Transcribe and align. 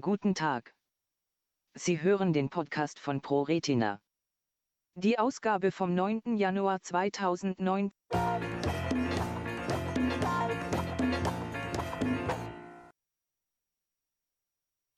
Guten 0.00 0.36
Tag. 0.36 0.72
Sie 1.74 2.00
hören 2.00 2.32
den 2.32 2.50
Podcast 2.50 3.00
von 3.00 3.20
ProRetina. 3.20 4.00
Die 4.94 5.18
Ausgabe 5.18 5.72
vom 5.72 5.92
9. 5.92 6.36
Januar 6.36 6.80
2009. 6.80 7.90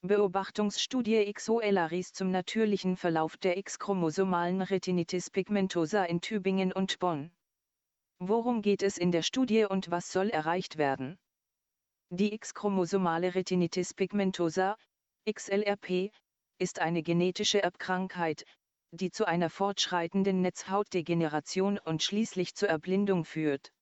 Beobachtungsstudie 0.03 1.33
XOLARIS 1.33 2.13
zum 2.13 2.31
natürlichen 2.31 2.99
Verlauf 2.99 3.39
der 3.39 3.57
X-chromosomalen 3.57 4.61
Retinitis 4.61 5.31
pigmentosa 5.31 6.05
in 6.05 6.21
Tübingen 6.21 6.75
und 6.75 6.99
Bonn. 6.99 7.31
Worum 8.19 8.61
geht 8.61 8.83
es 8.83 8.99
in 8.99 9.13
der 9.13 9.23
Studie 9.23 9.65
und 9.65 9.91
was 9.91 10.13
soll 10.13 10.29
erreicht 10.29 10.77
werden? 10.77 11.19
Die 12.13 12.35
X-chromosomale 12.35 13.35
Retinitis 13.35 13.95
pigmentosa, 13.95 14.77
XLRP, 15.29 16.11
ist 16.59 16.79
eine 16.79 17.03
genetische 17.03 17.63
Erbkrankheit, 17.63 18.45
die 18.93 19.11
zu 19.11 19.27
einer 19.27 19.51
fortschreitenden 19.51 20.41
Netzhautdegeneration 20.41 21.79
und 21.79 22.03
schließlich 22.03 22.55
zur 22.55 22.69
Erblindung 22.69 23.25
führt. 23.25 23.73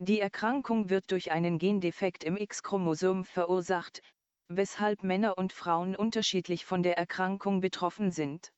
Die 0.00 0.20
Erkrankung 0.20 0.90
wird 0.90 1.10
durch 1.10 1.32
einen 1.32 1.58
Gendefekt 1.58 2.22
im 2.24 2.36
X-Chromosom 2.36 3.24
verursacht, 3.24 4.00
weshalb 4.48 5.02
Männer 5.02 5.38
und 5.38 5.52
Frauen 5.52 5.96
unterschiedlich 5.96 6.64
von 6.64 6.82
der 6.82 6.96
Erkrankung 6.96 7.60
betroffen 7.60 8.10
sind. 8.10 8.52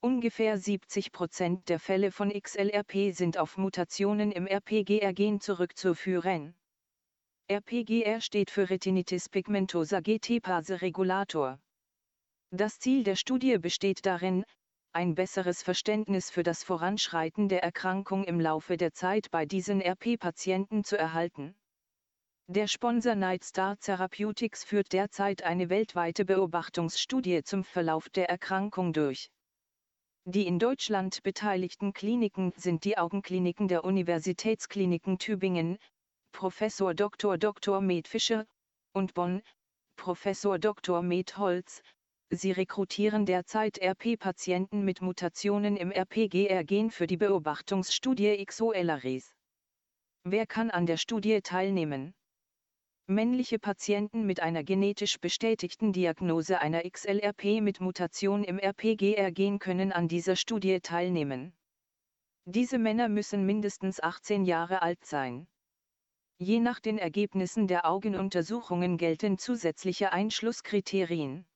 Ungefähr 0.00 0.58
70 0.58 1.12
Prozent 1.12 1.68
der 1.68 1.80
Fälle 1.80 2.12
von 2.12 2.30
XLRP 2.30 3.14
sind 3.14 3.38
auf 3.38 3.56
Mutationen 3.56 4.32
im 4.32 4.46
RPGR-Gen 4.46 5.40
zurückzuführen. 5.40 6.54
RPGR 7.50 8.22
steht 8.22 8.50
für 8.50 8.70
Retinitis 8.70 9.28
pigmentosa 9.28 10.00
GT-Pase 10.00 10.80
Regulator. 10.80 11.60
Das 12.50 12.78
Ziel 12.78 13.04
der 13.04 13.16
Studie 13.16 13.58
besteht 13.58 14.06
darin, 14.06 14.46
ein 14.94 15.14
besseres 15.14 15.62
Verständnis 15.62 16.30
für 16.30 16.42
das 16.42 16.64
Voranschreiten 16.64 17.50
der 17.50 17.62
Erkrankung 17.62 18.24
im 18.24 18.40
Laufe 18.40 18.78
der 18.78 18.94
Zeit 18.94 19.30
bei 19.30 19.44
diesen 19.44 19.82
RP-Patienten 19.82 20.84
zu 20.84 20.96
erhalten. 20.96 21.54
Der 22.46 22.66
Sponsor 22.66 23.14
Nightstar 23.14 23.76
Therapeutics 23.78 24.64
führt 24.64 24.94
derzeit 24.94 25.42
eine 25.42 25.68
weltweite 25.68 26.24
Beobachtungsstudie 26.24 27.42
zum 27.42 27.62
Verlauf 27.62 28.08
der 28.08 28.30
Erkrankung 28.30 28.94
durch. 28.94 29.28
Die 30.24 30.46
in 30.46 30.58
Deutschland 30.58 31.22
beteiligten 31.22 31.92
Kliniken 31.92 32.54
sind 32.56 32.84
die 32.84 32.96
Augenkliniken 32.96 33.68
der 33.68 33.84
Universitätskliniken 33.84 35.18
Tübingen, 35.18 35.76
Professor 36.34 36.94
Dr. 36.94 37.38
Dr. 37.38 37.80
Med 37.80 38.08
Fischer, 38.08 38.44
und 38.92 39.14
Bonn, 39.14 39.40
Professor 39.94 40.58
Dr. 40.58 41.00
Med 41.00 41.36
Holz. 41.38 41.80
Sie 42.28 42.50
rekrutieren 42.50 43.24
derzeit 43.24 43.78
RP-Patienten 43.80 44.84
mit 44.84 45.00
Mutationen 45.00 45.76
im 45.76 45.92
RPGR-Gen 45.92 46.90
für 46.90 47.06
die 47.06 47.16
Beobachtungsstudie 47.16 48.44
XOLARIS. 48.44 49.32
Wer 50.24 50.46
kann 50.48 50.72
an 50.72 50.86
der 50.86 50.96
Studie 50.96 51.40
teilnehmen? 51.40 52.14
Männliche 53.06 53.60
Patienten 53.60 54.26
mit 54.26 54.40
einer 54.40 54.64
genetisch 54.64 55.20
bestätigten 55.20 55.92
Diagnose 55.92 56.60
einer 56.60 56.82
XLRP 56.82 57.60
mit 57.60 57.80
Mutation 57.80 58.42
im 58.42 58.58
RPGR-Gen 58.58 59.60
können 59.60 59.92
an 59.92 60.08
dieser 60.08 60.34
Studie 60.34 60.80
teilnehmen. 60.80 61.54
Diese 62.44 62.78
Männer 62.78 63.08
müssen 63.08 63.46
mindestens 63.46 64.02
18 64.02 64.44
Jahre 64.44 64.82
alt 64.82 65.06
sein. 65.06 65.46
Je 66.38 66.58
nach 66.58 66.80
den 66.80 66.98
Ergebnissen 66.98 67.68
der 67.68 67.86
Augenuntersuchungen 67.86 68.98
gelten 68.98 69.38
zusätzliche 69.38 70.12
Einschlusskriterien. 70.12 71.46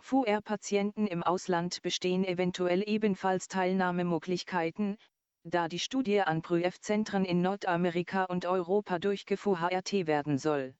VR-Patienten 0.00 1.06
im 1.06 1.22
Ausland 1.22 1.80
bestehen 1.80 2.24
eventuell 2.24 2.82
ebenfalls 2.86 3.48
Teilnahmemöglichkeiten, 3.48 4.98
da 5.44 5.68
die 5.68 5.78
Studie 5.78 6.20
an 6.20 6.42
Prüfzentren 6.42 7.24
in 7.24 7.40
Nordamerika 7.40 8.24
und 8.24 8.46
Europa 8.46 8.98
durchgeführt 8.98 9.92
werden 10.06 10.38
soll. 10.38 10.74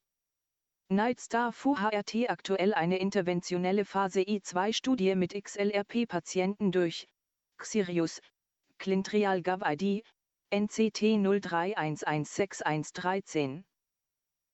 Nightstar 0.91 1.53
VHRT 1.53 2.29
aktuell 2.29 2.75
eine 2.75 2.99
interventionelle 2.99 3.85
Phase 3.85 4.21
I2-Studie 4.21 5.15
mit 5.15 5.35
XLRP-Patienten 5.35 6.73
durch 6.73 7.09
Xirius, 7.57 8.21
Clintrial 8.79 9.43
Gov 9.43 9.63
ID, 9.65 10.05
NCT 10.55 11.19
03116113. 11.19 13.65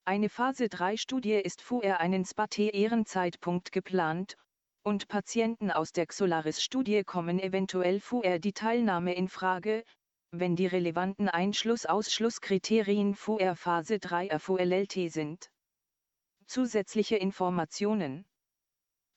Eine 0.06 0.30
Phase 0.30 0.70
3 0.70 0.96
Studie 0.96 1.34
ist 1.34 1.60
vorher 1.60 2.00
einen 2.00 2.24
SPAT-Ehrenzeitpunkt 2.24 3.70
geplant, 3.70 4.38
und 4.82 5.08
Patienten 5.08 5.70
aus 5.70 5.92
der 5.92 6.06
Xolaris-Studie 6.06 7.04
kommen 7.04 7.38
eventuell 7.38 8.00
vorher 8.00 8.38
die 8.38 8.54
Teilnahme 8.54 9.14
in 9.14 9.28
Frage, 9.28 9.84
wenn 10.30 10.56
die 10.56 10.66
relevanten 10.66 11.28
Einschluss-Ausschlusskriterien 11.28 13.14
vorher 13.14 13.54
Phase 13.54 13.98
3 13.98 14.30
RVLLT 14.32 15.12
sind. 15.12 15.50
Zusätzliche 16.46 17.16
Informationen 17.16 18.24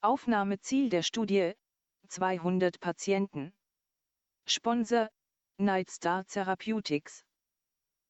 Aufnahmeziel 0.02 0.90
der 0.90 1.02
Studie 1.02 1.54
200 2.08 2.78
Patienten 2.78 3.54
Sponsor 4.44 5.08
Nightstar 5.56 6.26
Therapeutics. 6.26 7.24